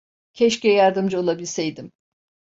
[0.33, 1.91] Keşke yardımcı olabilseydim.